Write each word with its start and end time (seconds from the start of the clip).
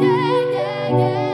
yeah, 0.00 0.50
yeah, 0.52 0.98
yeah. 0.98 1.27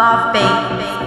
Bob 0.00 0.32
Baby. 0.32 0.99